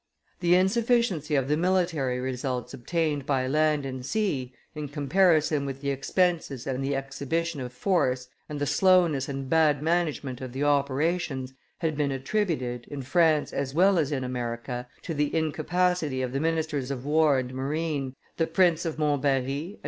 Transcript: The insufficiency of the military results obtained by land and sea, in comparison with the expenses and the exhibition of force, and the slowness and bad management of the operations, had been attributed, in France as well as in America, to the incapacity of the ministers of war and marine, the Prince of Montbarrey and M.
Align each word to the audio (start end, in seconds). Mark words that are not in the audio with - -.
The 0.39 0.55
insufficiency 0.55 1.35
of 1.35 1.47
the 1.47 1.55
military 1.55 2.19
results 2.19 2.73
obtained 2.73 3.27
by 3.27 3.45
land 3.45 3.85
and 3.85 4.03
sea, 4.03 4.51
in 4.73 4.87
comparison 4.87 5.63
with 5.63 5.81
the 5.81 5.91
expenses 5.91 6.65
and 6.65 6.83
the 6.83 6.95
exhibition 6.95 7.61
of 7.61 7.71
force, 7.71 8.27
and 8.49 8.59
the 8.59 8.65
slowness 8.65 9.29
and 9.29 9.47
bad 9.47 9.83
management 9.83 10.41
of 10.41 10.53
the 10.53 10.63
operations, 10.63 11.53
had 11.81 11.95
been 11.95 12.11
attributed, 12.11 12.87
in 12.89 13.03
France 13.03 13.53
as 13.53 13.75
well 13.75 13.99
as 13.99 14.11
in 14.11 14.23
America, 14.23 14.87
to 15.03 15.13
the 15.13 15.35
incapacity 15.35 16.23
of 16.23 16.31
the 16.33 16.39
ministers 16.39 16.89
of 16.89 17.05
war 17.05 17.37
and 17.37 17.53
marine, 17.53 18.15
the 18.37 18.47
Prince 18.47 18.85
of 18.85 18.97
Montbarrey 18.97 19.65
and 19.65 19.75
M. 19.75 19.79